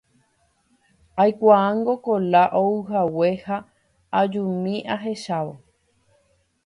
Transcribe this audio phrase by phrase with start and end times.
[1.23, 3.57] Aikuaángo Kola ouhague ha
[4.21, 5.53] ajumi ahechávo.